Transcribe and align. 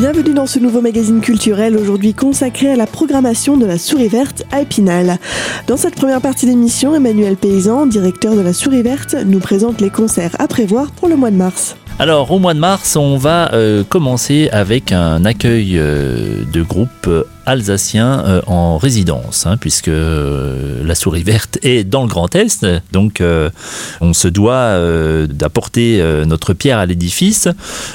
Bienvenue 0.00 0.32
dans 0.32 0.46
ce 0.46 0.58
nouveau 0.58 0.80
magazine 0.80 1.20
culturel 1.20 1.76
aujourd'hui 1.76 2.14
consacré 2.14 2.72
à 2.72 2.74
la 2.74 2.86
programmation 2.86 3.58
de 3.58 3.66
la 3.66 3.76
Souris 3.76 4.08
Verte 4.08 4.44
à 4.50 4.62
Épinal. 4.62 5.18
Dans 5.66 5.76
cette 5.76 5.94
première 5.94 6.22
partie 6.22 6.46
d'émission, 6.46 6.94
Emmanuel 6.94 7.36
Paysan, 7.36 7.84
directeur 7.84 8.34
de 8.34 8.40
la 8.40 8.54
Souris 8.54 8.80
Verte, 8.80 9.14
nous 9.26 9.40
présente 9.40 9.82
les 9.82 9.90
concerts 9.90 10.34
à 10.38 10.48
prévoir 10.48 10.90
pour 10.90 11.06
le 11.06 11.16
mois 11.16 11.30
de 11.30 11.36
mars. 11.36 11.76
Alors 11.98 12.30
au 12.30 12.38
mois 12.38 12.54
de 12.54 12.58
mars, 12.58 12.96
on 12.96 13.18
va 13.18 13.52
euh, 13.52 13.84
commencer 13.84 14.48
avec 14.52 14.90
un 14.90 15.26
accueil 15.26 15.74
euh, 15.76 16.44
de 16.50 16.62
groupes 16.62 17.10
alsaciens 17.50 18.24
euh, 18.26 18.40
en 18.46 18.78
résidence, 18.78 19.46
hein, 19.46 19.56
puisque 19.56 19.90
la 19.90 20.94
souris 20.94 21.22
verte 21.22 21.58
est 21.62 21.84
dans 21.84 22.02
le 22.02 22.08
Grand 22.08 22.34
Est, 22.34 22.66
donc 22.92 23.22
on 24.00 24.12
se 24.12 24.28
doit 24.28 24.78
d'apporter 25.26 26.02
notre 26.26 26.54
pierre 26.54 26.78
à 26.78 26.86
l'édifice 26.86 27.48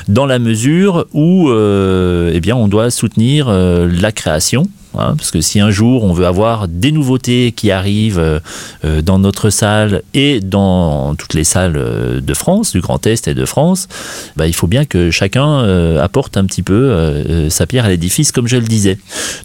dans 0.08 0.26
la 0.26 0.40
mesure 0.40 1.08
où 1.14 1.50
eh 1.52 2.40
bien, 2.40 2.56
on 2.56 2.68
doit 2.68 2.92
soutenir 2.92 3.50
la 3.50 4.12
création 4.12 4.68
Hein, 4.98 5.16
parce 5.18 5.32
que 5.32 5.42
si 5.42 5.60
un 5.60 5.72
jour 5.72 6.04
on 6.04 6.14
veut 6.14 6.26
avoir 6.26 6.68
des 6.68 6.92
nouveautés 6.92 7.52
qui 7.52 7.72
arrivent 7.72 8.20
euh, 8.20 8.40
euh, 8.86 9.02
dans 9.02 9.20
notre 9.20 9.50
salle 9.50 10.04
et 10.14 10.40
dans 10.40 11.16
toutes 11.16 11.34
les 11.34 11.44
salles 11.44 11.76
euh, 11.78 12.22
de 12.22 12.34
France, 12.34 12.72
du 12.72 12.82
Grand 12.82 13.06
Est 13.06 13.28
et 13.28 13.34
de 13.34 13.46
France, 13.46 13.88
bah, 14.38 14.48
il 14.48 14.54
faut 14.54 14.68
bien 14.68 14.86
que 14.86 15.12
chacun 15.12 15.46
apporte 16.00 16.38
un 16.38 16.46
petit 16.46 16.62
peu 16.62 17.50
sa 17.50 17.66
pierre 17.66 17.86
à 17.86 17.90
l'édifice, 17.90 18.32
comme 18.32 18.48
je 18.48 18.58
le 18.58 18.64
disais. 18.64 18.98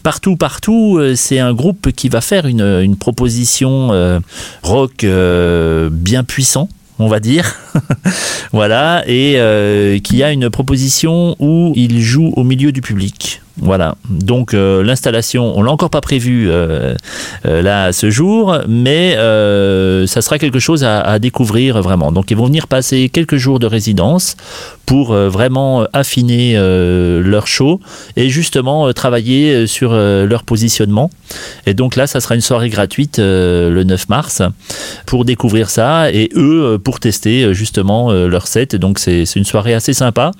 Partout, 0.03 0.35
partout, 0.35 0.99
c'est 1.15 1.39
un 1.39 1.53
groupe 1.53 1.91
qui 1.91 2.09
va 2.09 2.21
faire 2.21 2.45
une, 2.45 2.61
une 2.61 2.95
proposition 2.95 3.91
rock 4.63 5.05
bien 5.91 6.23
puissant 6.23 6.69
on 6.99 7.07
va 7.07 7.19
dire. 7.19 7.55
voilà, 8.53 9.03
et 9.07 10.01
qui 10.03 10.23
a 10.23 10.31
une 10.31 10.49
proposition 10.49 11.35
où 11.39 11.73
il 11.75 12.01
joue 12.01 12.31
au 12.35 12.43
milieu 12.43 12.71
du 12.71 12.81
public. 12.81 13.41
Voilà. 13.57 13.95
Donc 14.09 14.53
euh, 14.53 14.83
l'installation, 14.83 15.57
on 15.57 15.61
l'a 15.61 15.71
encore 15.71 15.89
pas 15.89 16.01
prévu 16.01 16.49
euh, 16.49 16.95
euh, 17.45 17.61
là 17.61 17.91
ce 17.91 18.09
jour, 18.09 18.57
mais 18.67 19.11
ça 20.07 20.21
sera 20.21 20.39
quelque 20.39 20.59
chose 20.59 20.83
à, 20.83 21.19
découvrir 21.19 21.81
vraiment. 21.81 22.11
Donc 22.11 22.31
ils 22.31 22.37
vont 22.37 22.45
venir 22.45 22.67
passer 22.67 23.09
quelques 23.09 23.35
jours 23.35 23.59
de 23.59 23.67
résidence 23.67 24.35
pour 24.85 25.13
vraiment 25.13 25.85
affiner 25.93 26.55
leur 26.57 27.47
show 27.47 27.79
et 28.17 28.29
justement 28.29 28.91
travailler 28.93 29.67
sur 29.67 29.93
leur 29.93 30.43
positionnement. 30.43 31.09
Et 31.65 31.73
donc 31.73 31.95
là, 31.95 32.07
ça 32.07 32.19
sera 32.19 32.35
une 32.35 32.41
soirée 32.41 32.69
gratuite 32.69 33.19
le 33.19 33.83
9 33.83 34.09
mars 34.09 34.41
pour 35.05 35.25
découvrir 35.25 35.69
ça 35.69 36.11
et 36.11 36.29
eux 36.35 36.79
pour 36.83 36.99
tester 36.99 37.53
justement 37.53 38.11
leur 38.11 38.47
set. 38.47 38.75
Donc 38.75 38.99
c'est 38.99 39.23
une 39.35 39.45
soirée 39.45 39.73
assez 39.73 39.93
sympa 39.93 40.31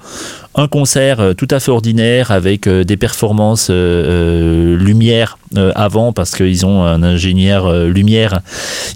un 0.55 0.67
concert 0.67 1.19
euh, 1.19 1.33
tout 1.33 1.47
à 1.49 1.59
fait 1.59 1.71
ordinaire 1.71 2.31
avec 2.31 2.67
euh, 2.67 2.83
des 2.83 2.97
performances 3.01 3.67
euh, 3.71 4.77
lumière 4.77 5.39
avant 5.75 6.13
parce 6.13 6.33
qu'ils 6.33 6.65
ont 6.65 6.85
un 6.85 7.03
ingénieur 7.03 7.73
lumière 7.83 8.39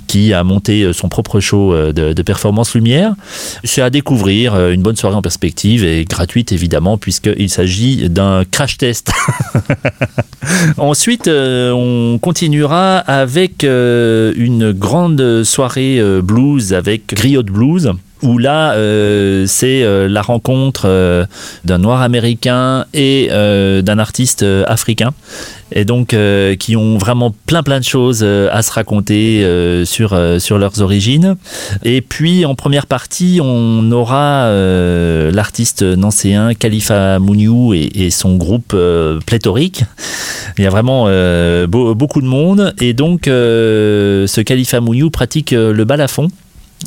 qui 0.07 0.31
a 0.31 0.41
monté 0.45 0.93
son 0.93 1.09
propre 1.09 1.41
show 1.41 1.75
de, 1.91 2.13
de 2.13 2.21
performance 2.21 2.75
lumière. 2.75 3.13
C'est 3.65 3.81
à 3.81 3.89
découvrir, 3.89 4.69
une 4.69 4.81
bonne 4.81 4.95
soirée 4.95 5.17
en 5.17 5.21
perspective 5.21 5.83
et 5.83 6.05
gratuite 6.05 6.53
évidemment 6.53 6.97
puisqu'il 6.97 7.49
s'agit 7.49 8.09
d'un 8.09 8.45
crash 8.49 8.77
test. 8.77 9.11
Ensuite, 10.77 11.27
on 11.27 12.19
continuera 12.21 12.99
avec 12.99 13.63
une 13.63 14.71
grande 14.71 15.43
soirée 15.43 16.01
blues 16.21 16.73
avec 16.73 17.13
Griot 17.13 17.43
Blues 17.43 17.91
où 18.25 18.37
là, 18.37 18.73
euh, 18.73 19.45
c'est 19.47 19.83
euh, 19.83 20.07
la 20.07 20.21
rencontre 20.21 20.83
euh, 20.85 21.25
d'un 21.63 21.77
noir 21.77 22.01
américain 22.01 22.85
et 22.93 23.29
d'un 23.29 23.99
artiste 23.99 24.43
africain. 24.67 25.13
Et 25.71 25.83
donc, 25.83 26.15
qui 26.59 26.75
ont 26.75 26.97
vraiment 26.97 27.33
plein 27.47 27.63
plein 27.63 27.79
de 27.79 27.83
choses 27.83 28.23
à 28.23 28.61
se 28.61 28.71
raconter 28.71 29.43
sur, 29.85 30.15
leurs 30.15 30.81
origines. 30.81 31.35
Et 31.83 32.01
puis, 32.01 32.45
en 32.45 32.55
première 32.55 32.85
partie, 32.85 33.39
on 33.41 33.91
aura 33.91 34.49
l'artiste 35.31 35.81
nancéen 35.81 36.53
Khalifa 36.53 37.19
Mouniou 37.19 37.73
et, 37.73 38.09
son 38.11 38.37
groupe 38.37 38.75
pléthorique. 39.25 39.83
Il 40.57 40.63
y 40.63 40.67
a 40.67 40.69
vraiment 40.69 41.05
beaucoup 41.67 42.21
de 42.21 42.27
monde. 42.27 42.73
Et 42.79 42.93
donc, 42.93 43.21
ce 43.25 44.41
Khalifa 44.41 44.79
Mouniou 44.79 45.09
pratique 45.09 45.51
le 45.51 45.83
balafon. 45.83 46.29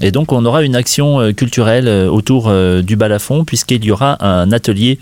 Et 0.00 0.12
donc 0.12 0.32
on 0.32 0.44
aura 0.44 0.62
une 0.62 0.76
action 0.76 1.20
euh, 1.20 1.32
culturelle 1.32 1.88
euh, 1.88 2.08
autour 2.08 2.46
euh, 2.48 2.82
du 2.82 2.94
balafon 2.94 3.44
puisqu'il 3.44 3.84
y 3.84 3.90
aura 3.90 4.24
un 4.24 4.52
atelier 4.52 4.98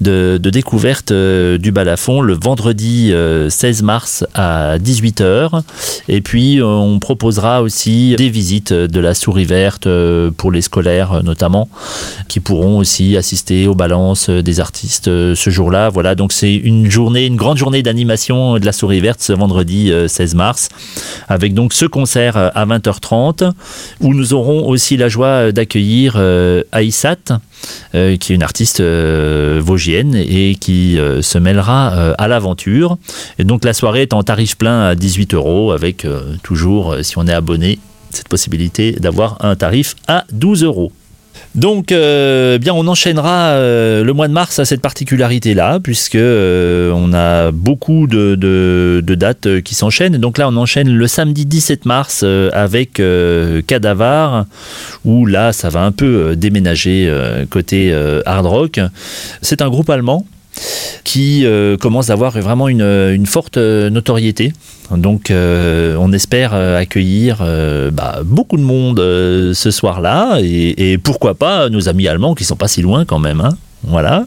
de, 0.00 0.38
découverte 0.38 1.12
du 1.12 1.72
balafon 1.72 2.20
le 2.20 2.34
vendredi 2.34 3.12
16 3.48 3.82
mars 3.82 4.24
à 4.34 4.78
18h. 4.78 5.62
Et 6.08 6.20
puis 6.20 6.60
on 6.62 6.98
proposera 6.98 7.62
aussi 7.62 8.14
des 8.16 8.28
visites 8.28 8.72
de 8.72 9.00
la 9.00 9.14
souris 9.14 9.44
verte 9.44 9.88
pour 10.36 10.50
les 10.50 10.60
scolaires 10.60 11.22
notamment 11.22 11.68
qui 12.28 12.40
pourront 12.40 12.78
aussi 12.78 13.16
assister 13.16 13.66
aux 13.66 13.74
balances 13.74 14.28
des 14.28 14.60
artistes 14.60 15.04
ce 15.06 15.50
jour-là. 15.50 15.88
Voilà, 15.88 16.14
donc 16.14 16.32
c'est 16.32 16.52
une 16.52 16.90
journée, 16.90 17.24
une 17.24 17.36
grande 17.36 17.56
journée 17.56 17.82
d'animation 17.82 18.58
de 18.58 18.66
la 18.66 18.72
souris 18.72 19.00
verte 19.00 19.22
ce 19.22 19.32
vendredi 19.32 19.90
16 20.06 20.34
mars 20.34 20.68
avec 21.28 21.54
donc 21.54 21.72
ce 21.72 21.86
concert 21.86 22.36
à 22.36 22.66
20h30 22.66 23.52
où 24.00 24.11
nous 24.12 24.34
aurons 24.34 24.66
aussi 24.66 24.96
la 24.96 25.08
joie 25.08 25.52
d'accueillir 25.52 26.14
euh, 26.16 26.62
Aïssat, 26.72 27.40
euh, 27.94 28.16
qui 28.16 28.32
est 28.32 28.36
une 28.36 28.42
artiste 28.42 28.80
euh, 28.80 29.60
vosgienne 29.62 30.14
et 30.14 30.56
qui 30.56 30.98
se 31.20 31.38
mêlera 31.38 32.12
à 32.18 32.28
l'aventure. 32.28 32.98
Et 33.38 33.44
donc 33.44 33.64
la 33.64 33.72
soirée 33.72 34.02
est 34.02 34.12
en 34.12 34.22
tarif 34.22 34.56
plein 34.56 34.82
à 34.82 34.94
18 34.94 35.34
euros, 35.34 35.72
avec 35.72 36.06
toujours, 36.42 36.96
si 37.02 37.18
on 37.18 37.26
est 37.26 37.32
abonné, 37.32 37.78
cette 38.10 38.28
possibilité 38.28 38.92
d'avoir 38.92 39.44
un 39.44 39.56
tarif 39.56 39.96
à 40.06 40.24
12 40.32 40.64
euros. 40.64 40.92
Donc, 41.54 41.92
euh, 41.92 42.58
bien, 42.58 42.72
on 42.72 42.86
enchaînera 42.86 43.50
euh, 43.50 44.04
le 44.04 44.12
mois 44.14 44.26
de 44.28 44.32
mars 44.32 44.58
à 44.58 44.64
cette 44.64 44.80
particularité-là, 44.80 45.80
puisque 45.80 46.14
euh, 46.14 46.90
on 46.94 47.12
a 47.12 47.50
beaucoup 47.50 48.06
de, 48.06 49.02
dates 49.02 49.60
qui 49.62 49.74
s'enchaînent. 49.74 50.16
Donc 50.16 50.38
là, 50.38 50.48
on 50.48 50.56
enchaîne 50.56 50.88
le 50.88 51.06
samedi 51.06 51.44
17 51.44 51.84
mars 51.84 52.24
avec 52.52 53.02
Cadavar, 53.66 54.46
où 55.04 55.26
là, 55.26 55.52
ça 55.52 55.68
va 55.68 55.82
un 55.82 55.92
peu 55.92 56.34
déménager 56.36 57.12
côté 57.50 57.94
hard 58.24 58.46
rock. 58.46 58.80
C'est 59.42 59.60
un 59.60 59.68
groupe 59.68 59.90
allemand 59.90 60.26
qui 61.04 61.44
commence 61.80 62.10
à 62.10 62.14
avoir 62.14 62.32
vraiment 62.32 62.68
une 62.68 63.26
forte 63.26 63.56
notoriété. 63.56 64.52
Donc 64.96 65.30
euh, 65.30 65.96
on 65.98 66.12
espère 66.12 66.52
euh, 66.54 66.78
accueillir 66.78 67.38
euh, 67.40 67.90
bah, 67.90 68.20
beaucoup 68.24 68.56
de 68.56 68.62
monde 68.62 68.98
ce 68.98 69.70
soir-là 69.70 70.38
et, 70.42 70.98
pourquoi 70.98 71.34
pas 71.34 71.68
nos 71.68 71.88
amis 71.88 72.08
allemands 72.08 72.34
qui 72.34 72.44
sont 72.44 72.56
pas 72.56 72.68
si 72.68 72.82
loin 72.82 73.04
quand 73.04 73.18
même. 73.18 73.40
Hein. 73.40 73.56
voilà. 73.84 74.26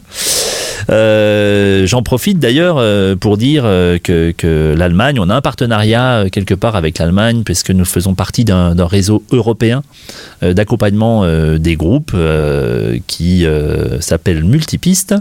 J'en 0.88 2.02
profite 2.02 2.38
d'ailleurs 2.38 2.82
pour 3.18 3.36
dire 3.36 3.64
que, 4.02 4.74
l'Allemagne, 4.76 5.18
on 5.20 5.30
a 5.30 5.34
un 5.34 5.40
partenariat 5.40 6.24
quelque 6.30 6.54
part 6.54 6.76
avec 6.76 6.98
l'Allemagne 6.98 7.42
puisque 7.44 7.70
nous 7.70 7.84
faisons 7.84 8.14
partie 8.14 8.44
d'un 8.44 8.86
réseau 8.86 9.22
européen 9.30 9.82
d'accompagnement 10.42 11.26
des 11.56 11.76
groupes 11.76 12.14
qui 13.06 13.46
s'appelle 14.00 14.44
Multipiste 14.44 15.14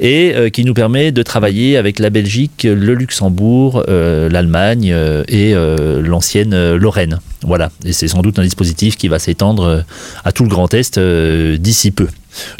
et 0.00 0.50
qui 0.52 0.64
nous 0.64 0.74
permet 0.74 1.12
de 1.12 1.22
travailler 1.22 1.76
avec 1.76 1.98
la 1.98 2.10
Belgique, 2.10 2.64
le 2.64 2.94
Luxembourg, 2.94 3.84
l'Allemagne 3.88 4.92
euh, 4.92 5.24
et 5.28 5.54
euh, 5.54 6.00
l'ancienne 6.02 6.54
euh, 6.54 6.78
Lorraine. 6.78 7.20
Voilà, 7.42 7.70
et 7.84 7.92
c'est 7.92 8.08
sans 8.08 8.20
doute 8.20 8.38
un 8.38 8.42
dispositif 8.42 8.96
qui 8.96 9.08
va 9.08 9.18
s'étendre 9.18 9.84
à 10.24 10.32
tout 10.32 10.42
le 10.42 10.48
Grand 10.48 10.72
Est 10.74 10.98
d'ici 10.98 11.92
peu. 11.92 12.08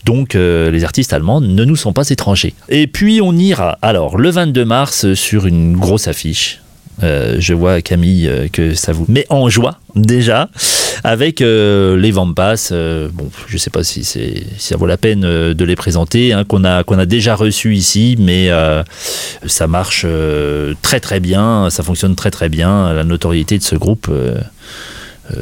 Donc 0.04 0.34
les 0.34 0.84
artistes 0.84 1.12
allemands 1.12 1.40
ne 1.40 1.64
nous 1.64 1.74
sont 1.74 1.92
pas 1.92 2.08
étrangers. 2.08 2.27
Et 2.68 2.86
puis 2.86 3.20
on 3.22 3.32
ira 3.32 3.78
alors 3.82 4.18
le 4.18 4.30
22 4.30 4.64
mars 4.64 5.14
sur 5.14 5.46
une 5.46 5.76
grosse 5.76 6.08
affiche 6.08 6.60
euh, 7.02 7.36
je 7.38 7.54
vois 7.54 7.80
Camille 7.80 8.26
euh, 8.26 8.48
que 8.48 8.74
ça 8.74 8.92
vous 8.92 9.06
met 9.08 9.24
en 9.28 9.48
joie 9.48 9.78
déjà 9.94 10.48
avec 11.04 11.40
euh, 11.40 11.96
les 11.96 12.10
Vampas. 12.10 12.70
bon, 13.12 13.30
je 13.46 13.56
sais 13.56 13.70
pas 13.70 13.84
si, 13.84 14.02
si 14.02 14.44
ça 14.58 14.76
vaut 14.76 14.86
la 14.86 14.96
peine 14.96 15.20
de 15.20 15.64
les 15.64 15.76
présenter, 15.76 16.32
hein, 16.32 16.44
qu'on 16.44 16.64
a 16.64 16.82
qu'on 16.82 16.98
a 16.98 17.06
déjà 17.06 17.36
reçu 17.36 17.74
ici, 17.76 18.16
mais 18.18 18.50
ça 19.46 19.68
marche 19.68 20.04
très 20.82 20.98
très 20.98 21.20
bien, 21.20 21.70
ça 21.70 21.84
fonctionne 21.84 22.16
très 22.16 22.32
très 22.32 22.48
bien. 22.48 22.92
La 22.92 23.04
notoriété 23.04 23.58
de 23.58 23.62
ce 23.62 23.76
groupe, 23.76 24.10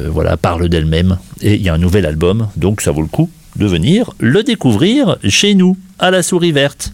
voilà, 0.05 0.37
parle 0.37 0.69
d'elle-même. 0.69 1.17
Et 1.41 1.55
il 1.55 1.61
y 1.63 1.69
a 1.69 1.73
un 1.73 1.79
nouvel 1.79 2.05
album, 2.05 2.49
donc 2.55 2.81
ça 2.81 2.91
vaut 2.91 3.01
le 3.01 3.07
coup 3.07 3.31
de 3.55 3.65
venir 3.65 4.11
le 4.19 4.43
découvrir 4.43 5.17
chez 5.27 5.55
nous 5.55 5.75
à 5.99 6.11
la 6.11 6.23
Souris 6.23 6.51
Verte 6.51 6.91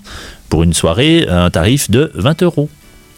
pour 0.50 0.64
une 0.64 0.74
soirée 0.74 1.28
à 1.28 1.44
un 1.44 1.50
tarif 1.50 1.90
de 1.90 2.12
20 2.16 2.44
euros. 2.44 2.70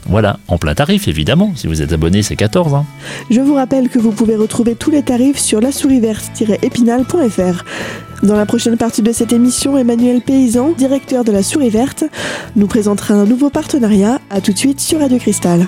Voilà, 0.08 0.40
en 0.48 0.58
plein 0.58 0.76
tarif 0.76 1.08
évidemment. 1.08 1.54
Si 1.56 1.68
vous 1.68 1.82
êtes 1.82 1.92
abonné, 1.92 2.22
c'est 2.22 2.36
14. 2.36 2.76
Hein. 2.76 2.86
Je 3.32 3.42
vous 3.42 3.56
rappelle 3.56 3.90
que 3.90 3.98
vous 3.98 4.12
pouvez 4.12 4.36
retrouver 4.36 4.76
tous 4.76 4.92
les 4.92 5.02
tarifs 5.02 5.40
sur 5.40 5.60
la 5.60 5.70
épinalfr 6.62 7.66
Dans 8.22 8.36
la 8.36 8.46
prochaine 8.46 8.78
partie 8.78 9.02
de 9.02 9.12
cette 9.12 9.34
émission, 9.34 9.78
Emmanuel 9.78 10.22
Paysan, 10.22 10.74
directeur 10.74 11.24
de 11.24 11.32
la 11.32 11.42
Souris 11.42 11.72
Verte, 11.72 12.04
nous 12.56 12.68
présentera 12.68 13.16
un 13.16 13.26
nouveau 13.26 13.50
partenariat. 13.50 14.20
A 14.30 14.42
tout 14.42 14.54
de 14.54 14.58
suite 14.58 14.80
sur 14.80 15.00
Radio 15.00 15.18
Cristal. 15.18 15.68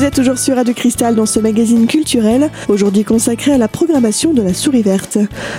Vous 0.00 0.06
êtes 0.06 0.14
toujours 0.14 0.38
sur 0.38 0.56
Radio 0.56 0.72
Cristal 0.72 1.14
dans 1.14 1.26
ce 1.26 1.38
magazine 1.40 1.86
culturel, 1.86 2.48
aujourd'hui 2.68 3.04
consacré 3.04 3.52
à 3.52 3.58
la 3.58 3.68
programmation 3.68 4.32
de 4.32 4.40
la 4.40 4.54
Souris 4.54 4.80
Verte. 4.80 5.18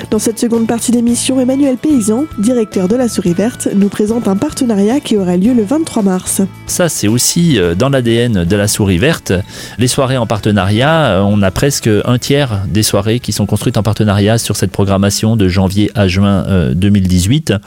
Dans 0.09 0.17
cette 0.17 0.39
seconde 0.39 0.65
partie 0.65 0.91
d'émission, 0.91 1.39
Emmanuel 1.39 1.77
Paysan, 1.77 2.25
directeur 2.39 2.87
de 2.87 2.95
la 2.95 3.07
Souris 3.07 3.35
Verte, 3.35 3.67
nous 3.75 3.87
présente 3.87 4.27
un 4.27 4.35
partenariat 4.35 4.99
qui 4.99 5.15
aura 5.15 5.37
lieu 5.37 5.53
le 5.53 5.63
23 5.63 6.01
mars. 6.01 6.41
Ça, 6.65 6.89
c'est 6.89 7.07
aussi 7.07 7.59
euh, 7.59 7.75
dans 7.75 7.89
l'ADN 7.89 8.43
de 8.43 8.55
la 8.55 8.67
Souris 8.67 8.97
Verte. 8.97 9.31
Les 9.77 9.87
soirées 9.87 10.17
en 10.17 10.25
partenariat, 10.25 11.19
euh, 11.19 11.21
on 11.21 11.43
a 11.43 11.51
presque 11.51 11.87
un 12.05 12.17
tiers 12.17 12.63
des 12.67 12.81
soirées 12.81 13.19
qui 13.19 13.33
sont 13.33 13.45
construites 13.45 13.77
en 13.77 13.83
partenariat 13.83 14.39
sur 14.39 14.55
cette 14.55 14.71
programmation 14.71 15.35
de 15.35 15.49
janvier 15.49 15.91
à 15.93 16.07
juin 16.07 16.71
2018. 16.73 17.51
Euh, 17.51 17.57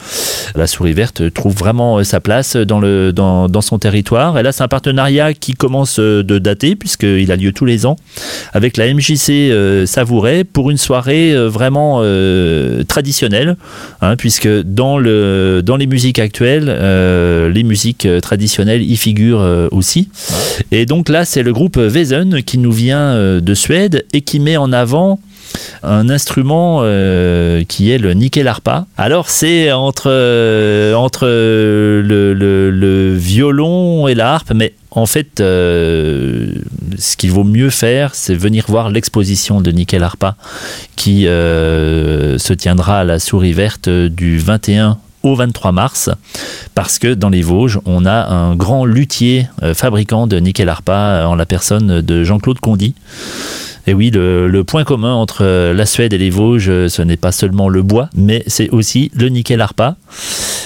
la 0.56 0.66
Souris 0.66 0.92
Verte 0.92 1.32
trouve 1.32 1.54
vraiment 1.54 2.02
sa 2.02 2.18
place 2.18 2.56
dans, 2.56 2.80
le, 2.80 3.12
dans, 3.12 3.48
dans 3.48 3.60
son 3.60 3.78
territoire. 3.78 4.36
Et 4.38 4.42
là, 4.42 4.50
c'est 4.50 4.64
un 4.64 4.68
partenariat 4.68 5.34
qui 5.34 5.52
commence 5.52 6.00
de 6.00 6.38
puisqu'il 6.74 7.30
a 7.30 7.36
lieu 7.36 7.52
tous 7.52 7.64
les 7.64 7.86
ans, 7.86 7.96
avec 8.52 8.76
la 8.76 8.92
MJC 8.92 9.30
euh, 9.30 9.86
Savouret 9.86 10.44
pour 10.44 10.70
une 10.70 10.78
soirée 10.78 11.34
euh, 11.34 11.48
vraiment 11.48 12.00
euh, 12.02 12.82
traditionnelle, 12.84 13.56
hein, 14.00 14.16
puisque 14.16 14.48
dans, 14.48 14.98
le, 14.98 15.62
dans 15.64 15.76
les 15.76 15.86
musiques 15.86 16.18
actuelles, 16.18 16.66
les 17.52 17.62
musiques 17.62 18.08
traditionnelles 18.22 18.82
y 18.82 18.96
figurent 18.96 19.68
aussi. 19.70 20.08
Et 20.70 20.86
donc 20.86 21.08
là, 21.08 21.24
c'est 21.24 21.42
le 21.42 21.52
groupe 21.52 21.76
Wesen 21.76 22.42
qui 22.42 22.58
nous 22.58 22.72
vient 22.72 23.40
de 23.40 23.54
Suède 23.54 24.04
et 24.12 24.22
qui 24.22 24.40
met 24.40 24.56
en 24.56 24.72
avant 24.72 25.18
un 25.82 26.08
instrument 26.08 26.82
qui 27.68 27.90
est 27.90 27.98
le 27.98 28.12
nickel 28.14 28.48
harpa. 28.48 28.86
Alors 28.96 29.28
c'est 29.28 29.72
entre, 29.72 30.08
entre 30.94 31.26
le, 31.26 33.14
violon 33.14 34.08
et 34.08 34.14
la 34.14 34.34
harpe, 34.34 34.52
mais 34.54 34.74
en 34.94 35.06
fait, 35.06 35.40
euh, 35.40 36.52
ce 36.98 37.16
qu'il 37.16 37.32
vaut 37.32 37.44
mieux 37.44 37.70
faire, 37.70 38.14
c'est 38.14 38.34
venir 38.34 38.64
voir 38.68 38.90
l'exposition 38.90 39.60
de 39.60 39.72
Nickel 39.72 40.04
Arpa 40.04 40.36
qui 40.94 41.26
euh, 41.26 42.38
se 42.38 42.52
tiendra 42.52 43.00
à 43.00 43.04
la 43.04 43.18
Souris 43.18 43.52
Verte 43.52 43.88
du 43.88 44.38
21 44.38 44.98
au 45.24 45.34
23 45.34 45.72
mars, 45.72 46.10
parce 46.74 46.98
que 46.98 47.14
dans 47.14 47.30
les 47.30 47.42
Vosges, 47.42 47.80
on 47.86 48.04
a 48.04 48.28
un 48.28 48.54
grand 48.54 48.84
luthier 48.84 49.48
euh, 49.62 49.74
fabricant 49.74 50.26
de 50.26 50.36
nickel 50.36 50.68
arpa 50.68 51.24
en 51.26 51.34
la 51.34 51.46
personne 51.46 52.02
de 52.02 52.24
Jean-Claude 52.24 52.60
Condy. 52.60 52.94
Et 53.86 53.94
oui, 53.94 54.10
le, 54.10 54.62
point 54.62 54.84
commun 54.84 55.12
entre 55.12 55.44
la 55.72 55.86
Suède 55.86 56.12
et 56.12 56.18
les 56.18 56.30
Vosges, 56.30 56.88
ce 56.88 57.02
n'est 57.02 57.16
pas 57.16 57.32
seulement 57.32 57.68
le 57.68 57.82
bois, 57.82 58.08
mais 58.16 58.42
c'est 58.46 58.70
aussi 58.70 59.10
le 59.14 59.28
nickel 59.28 59.60
arpa. 59.60 59.96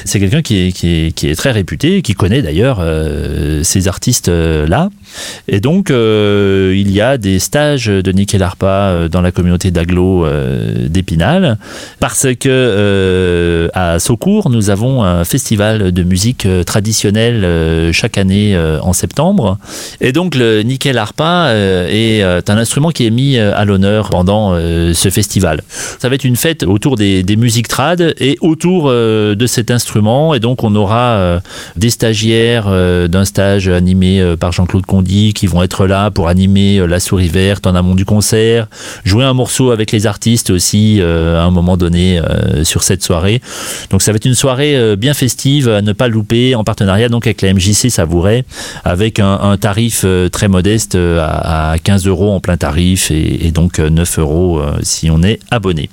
C'est 0.05 0.21
quelqu'un 0.21 0.43
qui 0.43 0.73
est, 0.83 1.37
très 1.37 1.51
réputé, 1.51 2.03
qui 2.03 2.15
connaît 2.15 2.43
d'ailleurs 2.43 2.79
euh, 2.81 3.63
ces 3.63 3.89
artistes-là. 3.89 4.91
Et 5.49 5.61
donc, 5.61 5.91
euh, 5.91 6.75
il 6.77 6.91
y 6.91 7.01
a 7.01 7.19
des 7.19 7.39
stages 7.39 7.87
de 7.87 8.13
Nickel 8.13 8.43
Arpa 8.43 8.67
euh, 8.67 9.09
dans 9.09 9.21
la 9.21 9.33
communauté 9.33 9.71
d'Aglo 9.71 10.27
d'Épinal, 10.89 11.59
parce 12.01 12.27
que 12.39 13.69
à 13.75 13.99
Saucourt, 13.99 14.51
nous 14.51 14.71
avons 14.71 15.03
un 15.03 15.25
festival 15.25 15.93
de 15.93 16.03
musique 16.03 16.47
traditionnelle 16.67 17.93
chaque 17.93 18.19
année 18.19 18.59
en 18.83 18.93
septembre. 18.93 19.59
Et 20.01 20.13
donc, 20.13 20.35
le 20.35 20.63
Nickel 20.63 20.99
Arpa 20.99 21.53
est 21.55 22.23
un 22.23 22.57
instrument 22.57 22.91
qui 22.91 23.07
est 23.07 23.08
mis 23.11 23.39
à 23.39 23.65
l'honneur 23.65 24.11
pendant 24.11 24.55
ce 24.57 25.11
festival. 25.11 25.63
Ça 25.99 26.09
va 26.09 26.15
être 26.15 26.25
une 26.25 26.37
fête 26.37 26.63
autour 26.63 26.97
des, 26.97 27.25
musiques 27.37 27.69
trad 27.69 28.15
et 28.19 28.37
autour 28.41 28.91
de 28.91 29.47
cet 29.47 29.71
instrument 29.71 30.35
et 30.35 30.41
donc 30.41 30.65
on 30.65 30.75
aura 30.75 31.17
euh, 31.19 31.41
des 31.77 31.91
stagiaires 31.91 32.67
euh, 32.69 33.09
d'un 33.09 33.25
stage 33.25 33.69
animé 33.69 34.21
euh, 34.21 34.37
par 34.37 34.53
Jean-Claude 34.53 34.87
Condy 34.87 35.33
qui 35.35 35.47
vont 35.47 35.63
être 35.63 35.87
là 35.87 36.11
pour 36.11 36.29
animer 36.29 36.87
la 36.87 37.01
souris 37.01 37.29
verte 37.29 37.67
en 37.67 37.75
amont 37.75 37.95
du 37.95 38.05
concert, 38.05 38.67
jouer 39.05 39.25
un 39.25 39.35
morceau 39.35 39.71
avec 39.71 39.93
les 39.93 40.07
artistes 40.07 40.51
aussi 40.51 41.01
à 41.01 41.43
un 41.43 41.51
moment 41.51 41.77
donné 41.77 42.21
sur 42.63 42.83
cette 42.83 43.03
soirée. 43.03 43.41
Donc 43.91 44.03
ça 44.03 44.13
va 44.13 44.17
être 44.17 44.25
une 44.25 44.35
soirée 44.35 44.97
bien 44.97 45.15
festive 45.15 45.69
à 45.69 45.83
ne 45.83 45.93
pas 45.93 46.09
louper 46.09 46.55
en 46.55 46.65
partenariat 46.65 47.09
donc 47.09 47.27
avec 47.27 47.43
la 47.43 47.53
MJC 47.53 47.91
Savouret 47.91 48.45
avec 48.85 49.19
un, 49.19 49.57
tarif 49.57 50.05
très 50.33 50.49
modeste 50.49 50.97
à, 50.97 51.77
15 51.83 52.07
euros 52.07 52.33
en 52.33 52.41
plein 52.41 52.57
tarif 52.57 52.98
et, 53.11 53.51
donc 53.51 53.79
9 53.79 54.19
euros 54.19 54.61
si 54.83 55.11
on 55.11 55.23
est 55.23 55.41
abonné. 55.51 55.91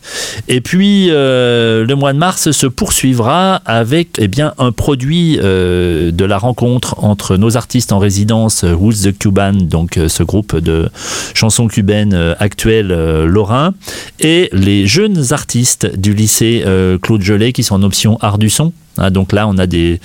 Et 0.47 0.61
puis 0.61 1.07
le 1.07 1.93
mois 1.93 2.13
de 2.13 2.17
mars 2.17 2.51
se 2.51 2.67
poursuivra 2.67 3.61
avec 3.65 4.17
eh 4.17 4.27
bien, 4.27 4.53
un 4.57 4.71
produit 4.71 5.39
euh, 5.41 6.11
de 6.11 6.25
la 6.25 6.37
rencontre 6.37 7.03
entre 7.03 7.37
nos 7.37 7.57
artistes 7.57 7.91
en 7.91 7.99
résidence, 7.99 8.63
euh, 8.63 8.73
Who's 8.73 9.01
the 9.01 9.17
Cuban, 9.17 9.53
donc 9.53 9.97
euh, 9.97 10.07
ce 10.07 10.23
groupe 10.23 10.55
de 10.55 10.89
chansons 11.33 11.67
cubaines 11.67 12.35
actuelles 12.39 12.87
lorrain, 13.25 13.73
et 14.19 14.49
les 14.51 14.87
jeunes 14.87 15.33
artistes 15.33 15.97
du 15.97 16.13
lycée 16.13 16.63
Claude 17.01 17.21
Gelé 17.21 17.53
qui 17.53 17.63
sont 17.63 17.75
en 17.75 17.83
option 17.83 18.17
art 18.21 18.37
du 18.37 18.49
son 18.49 18.71
Hein, 18.97 19.12
donc 19.12 19.33
là, 19.33 19.47
on 19.47 19.57
a 19.57 19.68
des, 19.68 20.00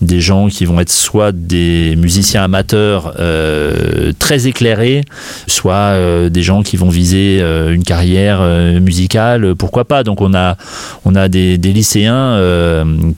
des 0.00 0.20
gens 0.20 0.48
qui 0.48 0.64
vont 0.64 0.80
être 0.80 0.90
soit 0.90 1.32
des 1.32 1.96
musiciens 1.96 2.44
amateurs 2.44 3.14
euh, 3.18 4.12
très 4.18 4.46
éclairés, 4.46 5.02
soit 5.46 5.74
euh, 5.74 6.28
des 6.28 6.42
gens 6.42 6.62
qui 6.62 6.76
vont 6.76 6.88
viser 6.88 7.38
euh, 7.40 7.74
une 7.74 7.84
carrière 7.84 8.40
musicale, 8.80 9.54
pourquoi 9.54 9.84
pas? 9.84 10.04
Donc 10.04 10.20
on 10.20 10.34
a, 10.34 10.56
on 11.04 11.14
a 11.14 11.28
des, 11.28 11.56
lycéens 11.58 12.40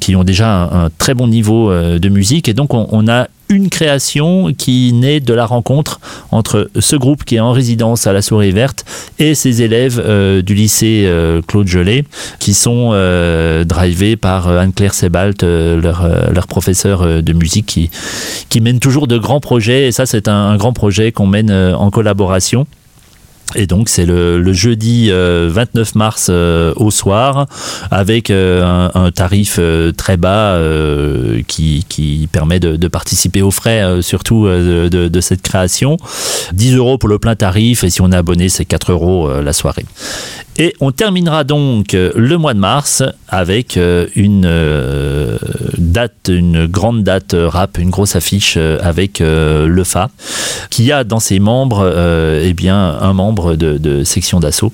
qui 0.01 0.17
ont 0.17 0.25
déjà 0.25 0.63
un, 0.63 0.91
très 0.99 1.15
bon 1.15 1.29
niveau 1.29 1.73
de 1.73 2.09
musique 2.09 2.49
et 2.49 2.55
donc 2.55 2.75
on, 2.75 2.89
on 2.91 3.07
a 3.09 3.29
une 3.51 3.69
création 3.69 4.55
qui 4.57 4.93
naît 4.93 5.21
de 5.21 5.35
la 5.35 5.45
rencontre 5.45 6.01
entre 6.31 6.71
ce 6.79 6.97
groupe 6.97 7.25
qui 7.25 7.37
est 7.37 7.41
en 7.41 7.53
résidence 7.53 8.07
à 8.07 8.13
la 8.13 8.23
Souris 8.23 8.53
Verte 8.53 8.85
et 9.19 9.35
ses 9.35 9.63
élèves 9.63 10.01
euh, 10.03 10.41
du 10.41 10.55
lycée 10.55 11.05
euh, 11.07 11.43
Claude 11.47 11.67
Gelé 11.67 12.05
qui 12.39 12.55
sont 12.55 12.91
euh, 12.93 13.65
drivés 13.65 14.17
par 14.17 14.49
Anne-Claire 14.49 14.95
Sebalt, 14.95 15.43
leur, 15.43 16.47
professeur 16.49 17.23
de 17.23 17.33
musique 17.33 17.91
qui 18.49 18.61
mène 18.61 18.79
toujours 18.79 19.07
de 19.07 19.19
grands 19.19 19.41
projets 19.41 19.89
et 19.89 19.93
ça 19.93 20.07
c'est 20.07 20.29
un 20.29 20.57
grand 20.57 20.73
projet 20.73 21.13
qu'on 21.13 21.27
mène 21.27 21.53
en 21.53 21.91
collaboration. 21.91 22.67
Et 23.55 23.67
donc 23.67 23.89
c'est 23.89 24.07
le, 24.07 24.53
jeudi 24.53 25.11
29 25.11 25.13
euh, 25.13 25.85
mars 25.95 26.29
euh, 26.31 26.73
au 26.77 26.91
soir 26.91 27.47
avec 27.91 28.31
euh, 28.31 28.89
un, 28.95 29.11
tarif 29.11 29.59
très 29.97 30.17
bas 30.17 30.59
qui, 31.47 31.85
qui, 31.89 32.29
permet 32.31 32.61
de, 32.61 32.89
participer 32.89 33.43
aux 33.43 33.51
frais 33.51 34.03
surtout 34.03 34.47
de, 34.47 34.89
de, 34.89 35.21
cette 35.21 35.43
création. 35.43 35.97
10 36.53 36.77
euros 36.77 36.99
pour 36.99 37.09
le 37.09 37.19
plein 37.19 37.37
tarif 37.37 37.85
et 37.85 37.91
si 37.91 38.01
on 38.01 38.13
est 38.13 38.17
abonné 38.17 38.49
c'est 38.49 38.65
4 38.65 38.93
euros 38.93 39.31
la 39.41 39.53
soirée. 39.53 39.85
Et 40.63 40.75
on 40.79 40.93
terminera 40.93 41.43
donc 41.43 41.95
euh, 41.95 42.13
le 42.15 42.37
mois 42.37 42.53
de 42.53 42.59
mars 42.59 43.03
avec 43.29 43.79
euh, 43.79 44.09
une 44.15 44.45
euh, 44.45 45.39
date, 45.79 46.29
une 46.29 46.67
grande 46.67 47.03
date 47.03 47.35
rap, 47.35 47.79
une 47.79 47.89
grosse 47.89 48.15
affiche 48.15 48.59
avec 48.59 49.21
le 49.21 49.83
FA, 49.85 50.11
qui 50.69 50.93
a 50.93 51.03
dans 51.03 51.19
ses 51.19 51.39
membres 51.39 51.91
eh 52.43 52.53
bien, 52.53 52.99
un 53.01 53.15
membre 53.15 53.57
de, 53.57 54.05
section 54.05 54.39
d'assaut. 54.39 54.73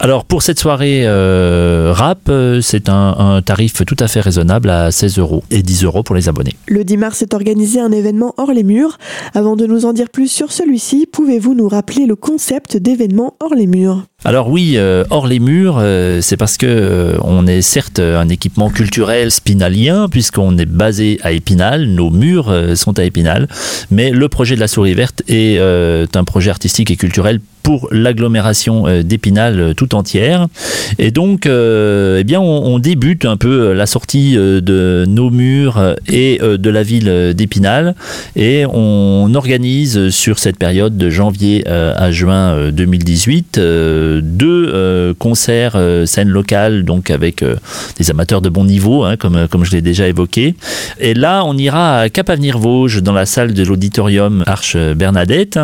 Alors 0.00 0.24
pour 0.24 0.42
cette 0.42 0.58
soirée 0.58 1.06
rap, 1.06 2.30
c'est 2.62 2.88
un, 2.88 3.42
tarif 3.44 3.84
tout 3.84 3.96
à 3.98 4.08
fait 4.08 4.20
raisonnable 4.20 4.70
à 4.70 4.90
16 4.90 5.18
euros 5.18 5.42
et 5.50 5.62
10 5.62 5.84
euros 5.84 6.02
pour 6.02 6.16
les 6.16 6.28
abonnés. 6.28 6.54
Le 6.66 6.84
10 6.84 6.96
mars 6.96 7.22
est 7.22 7.34
organisé 7.34 7.80
un 7.80 7.92
événement 7.92 8.34
hors 8.38 8.52
les 8.52 8.64
murs. 8.64 8.96
Avant 9.34 9.56
de 9.56 9.66
nous 9.66 9.84
en 9.84 9.92
dire 9.92 10.08
plus 10.08 10.28
sur 10.28 10.52
celui-ci, 10.52 11.06
pouvez-vous 11.10 11.54
nous 11.54 11.68
rappeler 11.68 12.06
le 12.06 12.16
concept 12.16 12.76
d'événement 12.76 13.34
hors 13.40 13.54
les 13.54 13.66
murs? 13.66 14.04
Alors 14.26 14.50
oui, 14.50 14.72
euh, 14.74 15.04
hors 15.10 15.28
les 15.28 15.38
murs, 15.38 15.76
euh, 15.78 16.20
c'est 16.20 16.36
parce 16.36 16.56
que 16.56 16.66
euh, 16.66 17.16
on 17.22 17.46
est 17.46 17.62
certes 17.62 18.00
un 18.00 18.28
équipement 18.28 18.70
culturel 18.70 19.30
spinalien 19.30 20.08
puisqu'on 20.08 20.58
est 20.58 20.66
basé 20.66 21.20
à 21.22 21.30
Épinal, 21.30 21.84
nos 21.84 22.10
murs 22.10 22.52
sont 22.74 22.98
à 22.98 23.04
Épinal, 23.04 23.46
mais 23.92 24.10
le 24.10 24.28
projet 24.28 24.56
de 24.56 24.60
la 24.60 24.66
Souris 24.66 24.94
Verte 24.94 25.22
est 25.28 25.60
un 25.60 26.24
projet 26.24 26.50
artistique 26.50 26.90
et 26.90 26.96
culturel 26.96 27.38
pour 27.66 27.88
l'agglomération 27.90 28.84
d'Épinal 29.02 29.74
tout 29.74 29.96
entière. 29.96 30.46
Et 31.00 31.10
donc, 31.10 31.46
eh 31.46 32.22
bien, 32.24 32.40
on, 32.40 32.78
débute 32.78 33.24
un 33.24 33.36
peu 33.36 33.72
la 33.72 33.86
sortie 33.86 34.36
de 34.36 35.04
nos 35.08 35.30
murs 35.30 35.96
et 36.06 36.38
de 36.38 36.70
la 36.70 36.84
ville 36.84 37.34
d'Épinal 37.34 37.96
et 38.36 38.66
on 38.66 39.34
organise 39.34 40.10
sur 40.10 40.38
cette 40.38 40.58
période 40.58 40.96
de 40.96 41.10
janvier 41.10 41.66
à 41.66 42.12
juin 42.12 42.70
2018 42.70 43.58
deux 43.58 45.14
concerts 45.18 45.76
scène 46.04 46.28
locale 46.28 46.84
donc 46.84 47.10
avec 47.10 47.42
des 47.98 48.10
amateurs 48.10 48.42
de 48.42 48.48
bon 48.48 48.64
niveau 48.64 49.02
hein, 49.02 49.16
comme, 49.16 49.48
comme 49.48 49.64
je 49.64 49.72
l'ai 49.72 49.82
déjà 49.82 50.06
évoqué. 50.06 50.54
Et 51.00 51.14
là, 51.14 51.42
on 51.44 51.56
ira 51.56 51.98
à 51.98 52.08
Cap-Avenir-Vosges 52.08 53.02
dans 53.02 53.12
la 53.12 53.26
salle 53.26 53.54
de 53.54 53.64
l'auditorium 53.64 54.44
Arche 54.46 54.76
Bernadette 54.76 55.58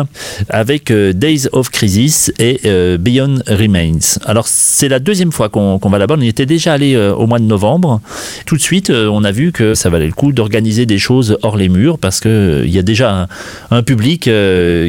avec 0.49 0.91
euh, 0.91 1.13
Days 1.13 1.47
of 1.51 1.69
Crisis 1.69 1.92
et 2.39 2.61
euh, 2.65 2.97
Beyond 2.97 3.39
Remains. 3.47 3.99
Alors 4.25 4.47
c'est 4.47 4.87
la 4.87 4.99
deuxième 4.99 5.31
fois 5.31 5.49
qu'on 5.49 5.77
va 5.77 5.97
là-bas. 5.97 6.15
On 6.17 6.21
y 6.21 6.27
était 6.27 6.45
déjà 6.45 6.73
allé 6.73 6.95
euh, 6.95 7.13
au 7.13 7.27
mois 7.27 7.39
de 7.39 7.45
novembre. 7.45 8.01
Tout 8.45 8.57
de 8.57 8.61
suite, 8.61 8.89
on 8.89 9.23
a 9.23 9.31
vu 9.31 9.51
que 9.51 9.73
ça 9.75 9.89
valait 9.89 10.07
le 10.07 10.13
coup 10.13 10.31
d'organiser 10.31 10.85
des 10.85 10.97
choses 10.97 11.37
hors 11.41 11.57
les 11.57 11.69
murs 11.69 11.97
parce 11.97 12.19
qu'il 12.19 12.69
y 12.69 12.79
a 12.79 12.81
déjà 12.81 13.27
un, 13.71 13.83
public 13.83 14.29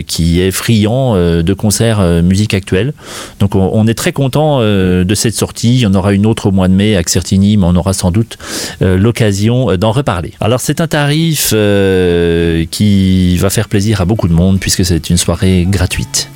qui 0.06 0.40
est 0.40 0.50
friand 0.50 1.14
de 1.16 1.54
concerts 1.54 2.00
musique 2.22 2.54
actuelle. 2.54 2.92
Donc 3.40 3.54
on, 3.54 3.86
est 3.86 3.94
très 3.94 4.12
content 4.12 4.60
de 4.60 5.14
cette 5.14 5.34
sortie. 5.34 5.74
Il 5.74 5.80
y 5.80 5.86
en 5.86 5.94
aura 5.94 6.12
une 6.12 6.26
autre 6.26 6.46
au 6.46 6.52
mois 6.52 6.68
de 6.68 6.74
mai 6.74 6.96
à 6.96 7.02
Certini, 7.04 7.56
mais 7.56 7.66
on 7.66 7.76
aura 7.76 7.92
sans 7.92 8.10
doute 8.10 8.38
l'occasion 8.80 9.76
d'en 9.76 9.92
reparler. 9.92 10.32
Alors 10.40 10.60
c'est 10.60 10.80
un 10.80 10.86
tarif 10.86 11.52
euh, 11.52 12.64
qui 12.70 13.36
va 13.38 13.50
faire 13.50 13.68
plaisir 13.68 14.00
à 14.00 14.04
beaucoup 14.04 14.28
de 14.28 14.32
monde 14.32 14.60
puisque 14.60 14.84
c'est 14.84 15.10
une 15.10 15.16
soirée 15.16 15.66
gratuite. 15.68 16.30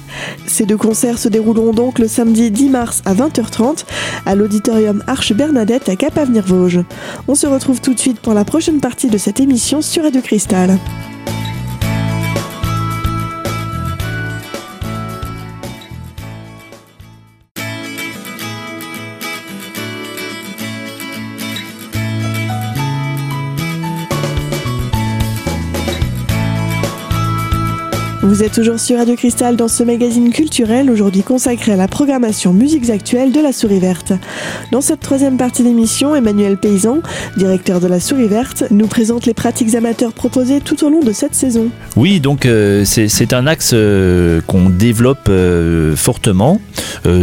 Ces 0.47 0.67
deux 0.67 0.77
concerts 0.77 1.19
se 1.19 1.29
dérouleront 1.29 1.73
donc 1.73 1.99
le 1.99 2.09
samedi 2.09 2.51
10 2.51 2.71
mars 2.71 3.03
à 3.05 3.15
20h30 3.15 3.85
à 4.27 4.35
l'auditorium 4.35 5.03
Arche 5.07 5.33
Bernadette 5.33 5.89
à 5.89 5.97
Cap-Avenir-Vosges. 5.97 6.81
On 7.29 7.35
se 7.35 7.47
retrouve 7.47 7.81
tout 7.81 7.95
de 7.95 7.99
suite 7.99 8.21
pour 8.21 8.35
la 8.35 8.45
prochaine 8.45 8.81
partie 8.81 9.09
de 9.09 9.19
cette 9.19 9.41
émission 9.41 9.83
sur 9.83 10.03
Radio 10.03 10.21
Cristal. 10.21 10.79
Vous 28.29 28.43
êtes 28.43 28.53
toujours 28.53 28.79
sur 28.79 28.99
Radio 28.99 29.17
Cristal 29.17 29.57
dans 29.57 29.69
ce 29.69 29.83
magazine 29.83 30.31
culturel 30.31 30.91
aujourd'hui 30.91 31.23
consacré 31.23 31.73
à 31.73 31.77
la 31.77 31.89
programmation 31.89 32.53
musiques 32.53 32.91
actuelles 32.91 33.33
de 33.33 33.41
la 33.41 33.53
Souris 33.53 33.79
Verte. 33.79 34.13
Dans 34.71 34.83
cette 34.83 35.01
troisième 35.01 35.39
partie 35.39 35.63
d'émission, 35.63 36.15
Emmanuel 36.15 36.59
Paysan, 36.59 36.99
directeur 37.39 37.81
de 37.81 37.87
la 37.87 38.01
Souris 38.01 38.29
Verte, 38.29 38.65
nous 38.71 38.87
présente 38.87 39.25
les 39.25 39.33
pratiques 39.33 39.75
amateurs 39.75 40.13
proposées 40.13 40.61
tout 40.61 40.85
au 40.85 40.91
long 40.91 41.01
de 41.01 41.13
cette 41.13 41.35
saison. 41.35 41.71
Oui, 41.97 42.21
donc 42.21 42.45
euh, 42.45 42.85
c'est 42.85 43.33
un 43.33 43.47
axe 43.47 43.71
euh, 43.73 44.43
qu'on 44.47 44.69
développe 44.69 45.31
euh, 45.31 45.97
fortement, 45.97 46.61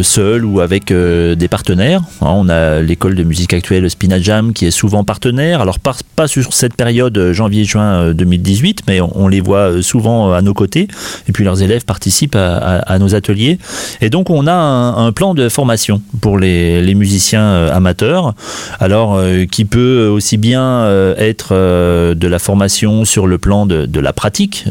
seul 0.02 0.44
ou 0.44 0.60
avec 0.60 0.92
des 0.92 1.48
partenaires. 1.48 2.02
Hein, 2.22 2.32
on 2.34 2.50
a 2.50 2.82
l'école 2.82 3.14
de 3.14 3.22
musique 3.22 3.54
actuelle 3.54 3.88
Spinajam 3.88 4.54
qui 4.54 4.66
est 4.66 4.72
souvent 4.72 5.04
partenaire. 5.04 5.62
Alors 5.62 5.78
pas, 5.78 5.96
pas 6.16 6.28
sur 6.28 6.52
cette 6.54 6.74
période 6.74 7.32
janvier-juin 7.32 8.12
2018, 8.14 8.84
mais 8.88 9.02
on 9.02 9.28
les 9.28 9.42
voit 9.42 9.84
souvent 9.84 10.34
à 10.34 10.42
nos 10.42 10.56
côtés 10.56 10.88
et 11.28 11.32
puis 11.32 11.44
leurs 11.44 11.62
élèves 11.62 11.86
participent 11.86 12.36
à, 12.36 13.00
nos 13.00 13.16
ateliers. 13.16 13.58
Et 14.02 14.10
donc 14.10 14.30
on 14.30 14.48
a 14.48 14.54
un, 14.54 15.12
plan 15.12 15.34
de 15.34 15.50
formation 15.50 16.02
pour 16.22 16.38
les, 16.38 16.96
musiciens 16.96 17.44
euh, 17.44 17.74
amateurs, 17.74 18.34
alors 18.80 19.16
euh, 19.16 19.46
qui 19.46 19.66
peut 19.66 20.08
aussi 20.08 20.38
bien 20.38 20.64
euh, 20.64 21.14
être 21.18 21.54
de 21.54 22.28
la 22.28 22.40
formation 22.40 23.06
sur 23.06 23.28
le 23.28 23.38
plan 23.38 23.66
de, 23.66 24.00
la 24.00 24.14
pratique 24.14 24.66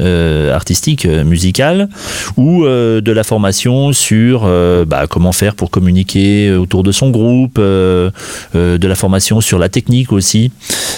artistique, 0.52 1.07
musicale, 1.07 1.88
ou 2.37 2.64
de 2.64 3.12
la 3.12 3.25
formation 3.25 3.93
sur 3.93 4.49
bah, 4.87 5.07
comment 5.09 5.33
faire 5.33 5.54
pour 5.54 5.71
communiquer 5.71 6.52
autour 6.52 6.83
de 6.83 6.93
son 6.93 7.11
groupe, 7.11 7.59
de 7.59 8.12
la 8.54 8.95
formation 8.95 9.40
sur 9.40 9.59
la 9.59 9.69
technique 9.69 10.12
aussi. 10.12 10.50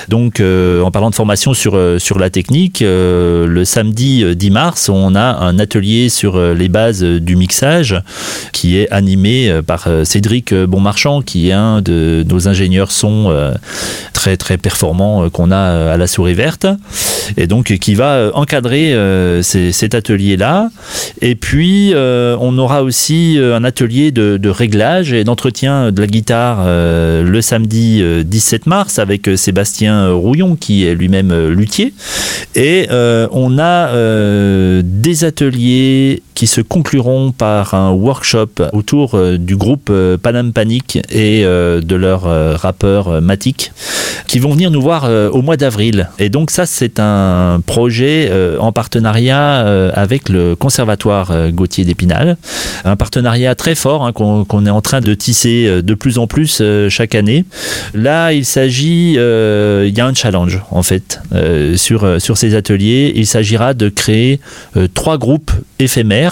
Donc 0.09 0.41
en 0.41 0.91
parlant 0.91 1.11
de 1.11 1.15
formation 1.15 1.55
sur, 1.55 1.79
sur 1.99 2.19
la 2.19 2.31
technique, 2.31 2.81
le 2.81 3.63
samedi 3.65 4.25
10 4.35 4.51
mars, 4.51 4.89
on 4.89 5.15
a 5.15 5.21
un 5.21 5.59
atelier 5.59 6.09
sur 6.09 6.37
euh, 6.37 6.55
les 6.55 6.69
bases 6.69 7.05
euh, 7.05 7.21
du 7.21 7.37
mixage 7.37 8.01
qui 8.53 8.79
est 8.79 8.91
animé 8.91 9.49
euh, 9.49 9.63
par 9.63 9.89
Cédric 10.05 10.55
Bonmarchand, 10.55 11.23
qui 11.23 11.51
est 11.51 11.53
un 11.53 11.83
de 11.83 12.25
nos 12.29 12.49
ingénieurs 12.49 12.91
son 12.91 13.33
très 14.13 14.37
très 14.37 14.59
performants 14.59 15.29
qu'on 15.31 15.51
a 15.51 15.93
à 15.93 15.97
la 15.97 16.07
souris 16.07 16.35
verte, 16.35 16.67
et 17.37 17.47
donc 17.47 17.77
qui 17.79 17.95
va 17.95 18.31
encadrer 18.35 18.95
cet 19.43 19.95
atelier-là. 19.95 20.71
Et 21.21 21.35
puis 21.35 21.93
on 21.95 22.59
aura 22.59 22.83
aussi 22.83 23.39
un 23.41 23.65
atelier 23.65 24.11
de 24.11 24.49
réglage 24.49 25.13
et 25.13 25.25
d'entretien 25.25 25.93
de 25.93 26.01
la 26.01 26.07
guitare 26.07 26.65
le 26.67 27.41
samedi 27.41 28.03
17 28.25 28.67
mars 28.67 28.99
avec 28.99 29.29
Sébastien 29.37 29.86
Rouillon, 29.91 30.57
qui 30.57 30.87
est 30.87 30.95
lui-même 30.95 31.49
luthier. 31.49 31.93
Et 32.55 32.87
on 32.91 33.59
a 33.59 34.83
des 34.83 35.25
ateliers 35.25 36.23
qui 36.37 36.47
se 36.47 36.61
concluront 36.61 37.33
par 37.33 37.73
un 37.73 37.91
workshop 37.93 38.51
autour 38.75 39.15
euh, 39.15 39.39
du 39.39 39.57
groupe 39.57 39.89
euh, 39.91 40.19
Panam 40.19 40.53
Panic 40.53 40.99
et 41.11 41.47
euh, 41.47 41.81
de 41.81 41.97
leur 41.97 42.25
rappeur 42.61 43.23
Matic 43.23 43.73
qui 44.27 44.39
vont 44.39 44.51
venir 44.51 44.71
nous 44.71 44.83
voir 44.83 45.09
au 45.33 45.41
mois 45.41 45.57
d'avril. 45.57 46.11
Et 46.19 46.29
donc 46.29 46.51
ça, 46.51 46.67
c'est 46.67 46.99
un 46.99 47.63
projet 47.65 48.31
en 48.59 48.73
partenariat 48.73 49.61
avec 49.95 50.29
le 50.29 50.57
Conservatoire 50.57 51.51
Gauthier 51.51 51.85
d'Épinal. 51.85 52.37
Un 52.85 52.97
partenariat 52.97 53.55
très 53.55 53.75
fort 53.75 54.05
hein, 54.05 54.13
qu'on 54.13 54.67
est 54.67 54.71
en 54.71 54.81
train 54.81 55.01
de 55.01 55.15
tisser 55.15 55.81
de 55.81 55.95
plus 55.95 56.19
en 56.19 56.27
plus 56.27 56.61
chaque 56.89 57.15
année. 57.15 57.45
Là, 57.95 58.33
il 58.33 58.45
s'agit, 58.45 59.13
il 59.13 59.97
y 59.97 60.01
a 60.01 60.07
un 60.07 60.15
challenge 60.15 60.61
en 60.71 60.83
fait 60.83 61.21
sur, 61.77 62.21
sur 62.21 62.37
ces 62.37 62.55
ateliers. 62.57 63.13
Il 63.15 63.27
s'agira 63.27 63.75
de 63.75 63.89
créer 63.89 64.41
trois 64.95 65.19
groupes 65.19 65.53
éphémères, 65.79 66.26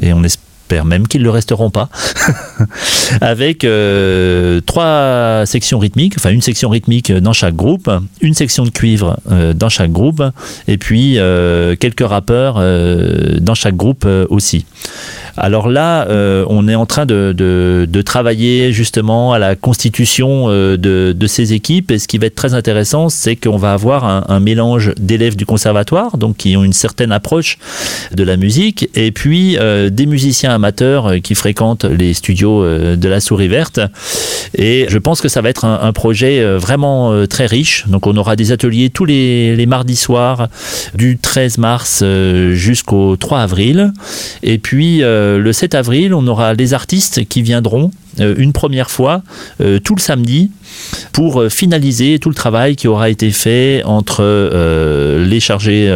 et 0.00 0.12
on 0.12 0.22
espère 0.22 0.50
même 0.84 1.06
qu'ils 1.06 1.20
ne 1.20 1.24
le 1.24 1.30
resteront 1.30 1.70
pas, 1.70 1.88
avec 3.20 3.64
euh, 3.64 4.60
trois 4.64 5.44
sections 5.46 5.78
rythmiques, 5.78 6.14
enfin 6.16 6.30
une 6.30 6.42
section 6.42 6.68
rythmique 6.68 7.12
dans 7.12 7.32
chaque 7.32 7.56
groupe, 7.56 7.90
une 8.20 8.34
section 8.34 8.64
de 8.64 8.70
cuivre 8.70 9.18
euh, 9.30 9.52
dans 9.52 9.68
chaque 9.68 9.92
groupe, 9.92 10.22
et 10.68 10.78
puis 10.78 11.18
euh, 11.18 11.76
quelques 11.76 12.06
rappeurs 12.06 12.56
dans 13.40 13.54
chaque 13.54 13.76
groupe 13.76 14.06
aussi. 14.28 14.64
Alors 15.40 15.70
là, 15.70 16.06
euh, 16.10 16.44
on 16.48 16.68
est 16.68 16.74
en 16.74 16.84
train 16.84 17.06
de, 17.06 18.02
travailler 18.04 18.72
justement 18.72 19.32
à 19.32 19.38
la 19.38 19.56
constitution 19.56 20.46
euh, 20.48 20.76
de, 20.76 21.26
ces 21.26 21.54
équipes. 21.54 21.90
Et 21.90 21.98
ce 21.98 22.06
qui 22.08 22.18
va 22.18 22.26
être 22.26 22.34
très 22.34 22.52
intéressant, 22.52 23.08
c'est 23.08 23.36
qu'on 23.36 23.56
va 23.56 23.72
avoir 23.72 24.30
un, 24.30 24.40
mélange 24.40 24.92
d'élèves 24.98 25.36
du 25.36 25.46
conservatoire, 25.46 26.18
donc 26.18 26.36
qui 26.38 26.56
ont 26.56 26.64
une 26.64 26.72
certaine 26.72 27.12
approche 27.12 27.56
de 28.14 28.22
la 28.22 28.36
musique, 28.36 28.88
et 28.94 29.12
puis 29.12 29.56
euh, 29.58 29.90
des 29.90 30.06
musiciens 30.06 30.54
amateurs 30.54 31.20
qui 31.22 31.34
fréquentent 31.34 31.84
les 31.84 32.14
studios 32.14 32.64
de 32.96 33.08
la 33.08 33.20
Souris 33.20 33.48
Verte. 33.48 33.80
Et 34.54 34.86
je 34.88 34.98
pense 34.98 35.20
que 35.20 35.28
ça 35.28 35.40
va 35.40 35.48
être 35.48 35.64
un, 35.64 35.92
projet 35.92 36.44
vraiment 36.56 37.26
très 37.26 37.46
riche. 37.46 37.86
Donc 37.88 38.06
on 38.06 38.16
aura 38.16 38.36
des 38.36 38.52
ateliers 38.52 38.90
tous 38.90 39.04
les, 39.04 39.56
les 39.56 39.66
mardis 39.66 39.96
soirs 39.96 40.48
du 40.94 41.18
13 41.18 41.58
mars 41.58 42.04
jusqu'au 42.52 43.16
3 43.16 43.40
avril. 43.40 43.92
Et 44.42 44.58
puis 44.58 45.02
le 45.38 45.52
7 45.52 45.74
avril, 45.74 46.14
on 46.14 46.26
aura 46.26 46.54
les 46.54 46.74
artistes 46.74 47.26
qui 47.26 47.42
viendront. 47.42 47.90
euh, 47.90 48.09
une 48.20 48.52
première 48.52 48.90
fois 48.90 49.22
euh, 49.60 49.78
tout 49.78 49.94
le 49.94 50.00
samedi 50.00 50.50
pour 51.12 51.44
finaliser 51.50 52.18
tout 52.18 52.28
le 52.28 52.34
travail 52.34 52.76
qui 52.76 52.86
aura 52.88 53.10
été 53.10 53.30
fait 53.30 53.82
entre 53.84 54.22
les 55.18 55.40
chargés 55.40 55.92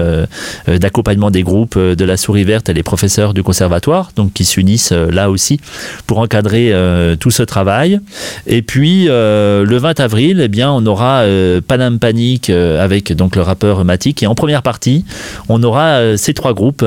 d'accompagnement 0.67 1.31
des 1.31 1.43
groupes 1.43 1.79
de 1.79 2.05
la 2.05 2.17
souris 2.17 2.43
verte 2.43 2.69
et 2.69 2.75
les 2.75 2.83
professeurs 2.83 3.35
du 3.35 3.43
conservatoire, 3.43 4.11
donc 4.17 4.33
qui 4.33 4.45
s'unissent 4.45 4.93
là 4.93 5.31
aussi 5.31 5.61
pour 6.07 6.19
encadrer 6.19 6.75
tout 7.21 7.31
ce 7.31 7.45
travail. 7.45 8.01
Et 8.49 8.63
puis 8.63 9.05
le 9.07 9.77
20 9.77 10.01
avril, 10.01 10.41
eh 10.43 10.49
bien, 10.49 10.73
on 10.73 10.85
aura 10.87 11.25
Panam 11.67 12.01
Panic 12.01 12.51
avec 12.51 13.13
donc 13.13 13.37
le 13.37 13.43
rappeur 13.43 13.85
Matic 13.85 14.25
et 14.25 14.27
en 14.27 14.35
première 14.35 14.63
partie, 14.63 15.05
on 15.49 15.63
aura 15.63 16.17
ces 16.17 16.35
trois 16.35 16.53
groupes 16.53 16.85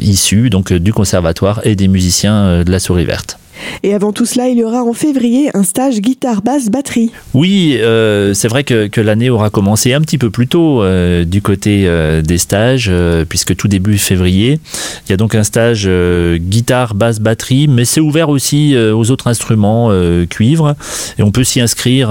issus 0.00 0.50
du 0.50 0.92
conservatoire 0.92 1.60
et 1.64 1.76
des 1.76 1.88
musiciens 1.88 2.64
de 2.64 2.70
la 2.70 2.80
souris 2.80 3.04
verte. 3.04 3.38
Et 3.82 3.94
avant 3.94 4.12
tout 4.12 4.26
cela, 4.26 4.48
il 4.48 4.58
y 4.58 4.64
aura 4.64 4.82
en 4.82 4.92
février 4.92 5.50
un 5.54 5.62
stage 5.62 6.00
guitare, 6.00 6.42
basse, 6.42 6.68
batterie. 6.70 7.10
Oui, 7.34 7.76
euh, 7.80 8.34
c'est 8.34 8.48
vrai 8.48 8.64
que, 8.64 9.00
l'année 9.00 9.30
aura 9.30 9.50
commencé 9.50 9.92
un 9.92 10.00
petit 10.00 10.18
peu 10.18 10.30
plus 10.30 10.48
tôt 10.48 10.82
euh, 10.82 11.24
du 11.24 11.42
côté 11.42 11.84
euh, 11.86 12.22
des 12.22 12.38
stages, 12.38 12.90
puisque 13.28 13.54
tout 13.54 13.68
début 13.68 13.98
février, 13.98 14.58
il 15.06 15.10
y 15.10 15.12
a 15.12 15.16
donc 15.16 15.34
un 15.34 15.44
stage 15.44 15.84
euh, 15.86 16.38
guitare, 16.38 16.94
basse, 16.94 17.20
batterie, 17.20 17.68
mais 17.68 17.84
c'est 17.84 18.00
ouvert 18.00 18.28
aussi 18.28 18.76
aux 18.76 19.10
autres 19.10 19.28
instruments 19.28 19.90
cuivre, 20.28 20.74
et 21.18 21.22
on 21.22 21.30
peut 21.30 21.44
s'y 21.44 21.60
inscrire 21.60 22.08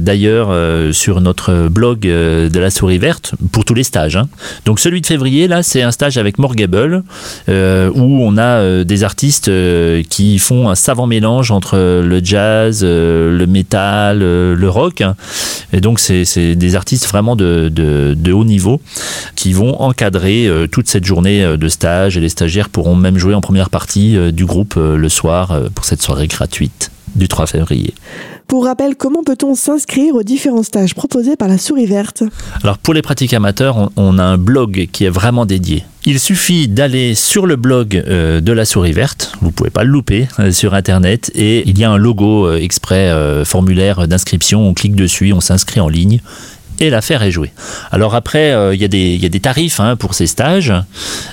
d'ailleurs 0.00 0.54
sur 0.94 1.20
notre 1.20 1.68
blog 1.68 2.00
de 2.00 2.58
la 2.58 2.70
souris 2.70 2.98
verte 2.98 3.34
pour 3.52 3.64
tous 3.64 3.74
les 3.74 3.84
stages. 3.84 4.16
hein. 4.16 4.28
Donc 4.64 4.80
celui 4.80 5.00
de 5.00 5.06
février, 5.06 5.48
là, 5.48 5.62
c'est 5.62 5.82
un 5.82 5.90
stage 5.90 6.18
avec 6.18 6.38
Morgable, 6.38 7.02
où 7.48 7.52
on 8.02 8.38
a 8.38 8.84
des 8.84 9.04
artistes 9.04 9.50
qui 10.08 10.38
font 10.38 10.53
un 10.68 10.74
savant 10.74 11.06
mélange 11.06 11.50
entre 11.50 11.76
le 12.02 12.20
jazz, 12.24 12.80
euh, 12.82 13.36
le 13.36 13.46
métal, 13.46 14.20
euh, 14.22 14.54
le 14.54 14.68
rock. 14.68 15.00
hein. 15.00 15.16
Et 15.72 15.80
donc, 15.80 15.98
c'est 16.00 16.54
des 16.56 16.76
artistes 16.76 17.06
vraiment 17.08 17.36
de, 17.36 17.68
de- 17.68 18.32
haut 18.32 18.44
niveau 18.44 18.80
qui 19.36 19.52
vont 19.52 19.80
encadrer 19.80 20.46
euh, 20.46 20.66
toute 20.66 20.88
cette 20.88 21.04
journée 21.04 21.42
euh, 21.44 21.56
de 21.56 21.68
stage. 21.68 22.16
Et 22.16 22.20
les 22.20 22.28
stagiaires 22.28 22.68
pourront 22.68 22.96
même 22.96 23.18
jouer 23.18 23.34
en 23.34 23.40
première 23.40 23.70
partie 23.70 24.16
euh, 24.16 24.30
du 24.30 24.44
groupe 24.44 24.74
euh, 24.76 24.96
le 24.96 25.08
soir 25.08 25.50
euh, 25.52 25.68
pour 25.74 25.84
cette 25.84 26.02
soirée 26.02 26.26
gratuite 26.28 26.90
du 27.16 27.28
3 27.28 27.46
février. 27.46 27.94
Pour 28.46 28.66
rappel, 28.66 28.94
comment 28.94 29.22
peut-on 29.24 29.54
s'inscrire 29.54 30.14
aux 30.14 30.22
différents 30.22 30.62
stages 30.62 30.94
proposés 30.94 31.34
par 31.34 31.48
la 31.48 31.56
souris 31.56 31.86
verte 31.86 32.22
Alors 32.62 32.78
pour 32.78 32.92
les 32.92 33.00
pratiques 33.00 33.32
amateurs, 33.32 33.90
on, 33.96 34.18
a 34.18 34.22
un 34.22 34.38
blog 34.38 34.88
qui 34.92 35.04
est 35.04 35.10
vraiment 35.10 35.46
dédié. 35.46 35.84
Il 36.04 36.20
suffit 36.20 36.68
d'aller 36.68 37.14
sur 37.14 37.46
le 37.46 37.56
blog 37.56 37.96
euh, 37.96 38.40
de 38.40 38.52
la 38.52 38.66
souris 38.66 38.92
verte, 38.92 39.32
vous 39.40 39.50
pouvez 39.50 39.70
pas 39.70 39.82
le 39.82 39.90
louper 39.90 40.28
euh, 40.38 40.52
sur 40.52 40.74
internet. 40.74 41.30
Et 41.34 41.66
il 41.66 41.78
y 41.78 41.84
a 41.84 41.90
un 41.90 41.96
logo 41.96 42.46
euh, 42.46 42.58
exprès 42.58 43.12
formulaire 43.44 44.06
d'inscription, 44.06 44.68
on 44.68 44.74
clique 44.74 44.94
dessus, 44.94 45.32
on 45.32 45.40
s'inscrit 45.40 45.80
en 45.80 45.88
ligne 45.88 46.20
et 46.80 46.90
l'affaire 46.90 47.22
est 47.22 47.30
jouée. 47.30 47.52
Alors 47.92 48.14
après, 48.14 48.52
euh, 48.52 48.74
il 48.74 48.80
y, 48.80 48.84
a 48.84 48.88
des- 48.88 49.40
tarifs 49.40 49.80
hein, 49.80 49.96
pour 49.96 50.14
ces 50.14 50.26
stages. 50.26 50.72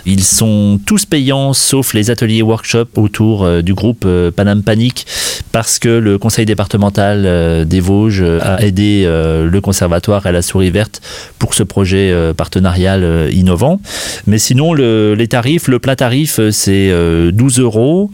Ils 0.06 0.24
sont 0.24 0.80
tous 0.86 1.06
payants 1.06 1.54
sauf 1.54 1.94
les 1.94 2.10
ateliers 2.12 2.42
workshop 2.42 2.88
autour 2.98 3.44
euh, 3.44 3.62
du 3.62 3.74
groupe 3.74 4.04
euh, 4.06 4.32
Panam 4.32 4.64
Panic 4.64 5.06
parce 5.52 5.80
que 5.80 5.90
le 5.90 6.18
conseil 6.18 6.46
départemental 6.46 7.24
euh, 7.26 7.64
des 7.66 7.80
Vosges 7.80 8.24
a 8.42 8.62
aidé 8.64 9.04
le 9.06 9.60
conservatoire 9.62 10.26
et 10.26 10.32
la 10.32 10.42
souris 10.42 10.70
verte 10.72 11.02
pour 11.40 11.54
ce 11.54 11.64
projet 11.64 12.14
partenarial 12.36 13.30
innovant. 13.32 13.80
Mais 14.28 14.38
sinon, 14.38 14.74
le- 14.74 15.14
les 15.16 15.28
tarifs, 15.28 15.68
le 15.68 15.80
plat 15.80 15.96
tarif, 15.96 16.40
c'est 16.52 16.90
euh, 16.92 17.32
12 17.32 17.60
euros. 17.60 18.12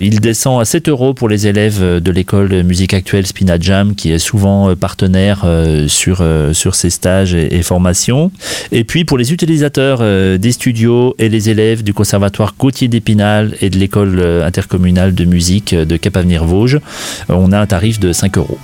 Il 0.00 0.20
descend 0.20 0.60
à 0.60 0.64
7 0.64 0.88
euros 0.88 1.14
pour 1.14 1.28
les 1.28 1.46
élèves 1.46 2.00
de 2.00 2.10
l'école 2.10 2.62
musique 2.62 2.94
actuelle 2.94 3.26
Spina 3.26 3.58
Jam, 3.60 3.94
qui 3.94 4.12
est 4.12 4.18
souvent 4.18 4.74
partenaire 4.76 5.44
sur, 5.88 6.18
euh, 6.20 6.52
sur 6.66 6.74
ces 6.74 6.90
stages 6.90 7.32
et, 7.32 7.62
formations. 7.62 8.32
Et 8.72 8.82
puis 8.82 9.04
pour 9.04 9.18
les 9.18 9.32
utilisateurs 9.32 9.98
euh, 10.00 10.36
des 10.36 10.50
studios 10.50 11.14
et 11.20 11.28
les 11.28 11.48
élèves 11.48 11.84
du 11.84 11.94
conservatoire 11.94 12.56
Gauthier 12.58 12.88
d'Épinal 12.88 13.54
et 13.60 13.70
de 13.70 13.78
l'école 13.78 14.18
euh, 14.18 14.44
intercommunale 14.44 15.14
de 15.14 15.24
musique 15.24 15.76
de 15.76 15.96
Cap-Avenir-Vosges, 15.96 16.80
on 17.28 17.52
a 17.52 17.60
un 17.60 17.66
tarif 17.66 18.00
de 18.00 18.12
5 18.12 18.38
euros. 18.38 18.58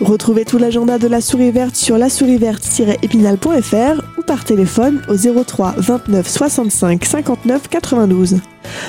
Retrouvez 0.00 0.44
tout 0.44 0.58
l'agenda 0.58 0.98
de 0.98 1.08
la 1.08 1.20
souris 1.20 1.50
verte 1.50 1.76
sur 1.76 1.98
lasouriverte-épinal.fr 1.98 4.02
ou 4.18 4.22
par 4.22 4.44
téléphone 4.44 5.02
au 5.08 5.16
03 5.16 5.74
29 5.78 6.28
65 6.28 7.04
59 7.04 7.68
92. 7.68 8.36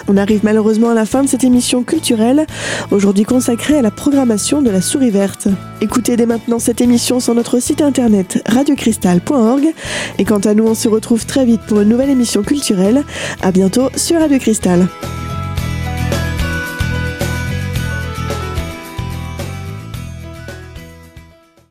On 0.08 0.18
arrive 0.18 0.42
malheureusement 0.44 0.90
à 0.90 0.94
la 0.94 1.06
fin 1.06 1.24
de 1.24 1.28
cette 1.28 1.44
émission 1.44 1.84
culturelle, 1.84 2.46
aujourd'hui 2.92 3.24
consacrée 3.24 3.78
à 3.78 3.82
la 3.82 3.92
programmation 3.92 4.62
de 4.62 4.70
la 4.70 4.82
souris 4.82 5.10
verte. 5.10 5.48
Écoutez 5.82 6.16
dès 6.16 6.26
maintenant 6.26 6.60
cette 6.60 6.82
émission 6.82 7.20
sur 7.20 7.36
notre 7.36 7.60
site 7.60 7.82
internet 7.82 8.42
radiocristal.org 8.48 9.74
et 10.18 10.26
quant 10.26 10.40
à 10.40 10.54
nous 10.54 10.66
on 10.66 10.76
se 10.76 10.88
retrouve 10.88 11.26
très 11.26 11.46
vite 11.46 11.62
pour 11.68 11.82
une 11.82 11.90
nouvelle 11.90 12.10
émission 12.10 12.44
culturelle. 12.44 13.04
À 13.42 13.52
bientôt 13.52 13.90
sur 13.96 14.20
Radio 14.20 14.40
Cristal. 14.40 14.88